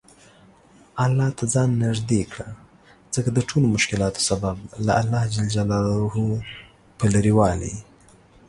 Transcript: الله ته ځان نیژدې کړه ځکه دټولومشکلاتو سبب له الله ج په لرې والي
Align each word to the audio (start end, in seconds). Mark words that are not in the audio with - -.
الله 1.03 1.27
ته 1.37 1.43
ځان 1.53 1.69
نیژدې 1.81 2.21
کړه 2.31 2.47
ځکه 3.13 3.29
دټولومشکلاتو 3.31 4.21
سبب 4.29 4.57
له 4.85 4.93
الله 5.01 5.23
ج 5.33 5.35
په 6.97 7.05
لرې 7.13 7.33
والي 7.37 7.75